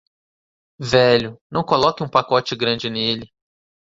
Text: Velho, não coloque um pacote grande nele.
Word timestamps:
Velho, 0.79 1.39
não 1.51 1.63
coloque 1.63 2.01
um 2.01 2.09
pacote 2.09 2.55
grande 2.55 2.89
nele. 2.89 3.31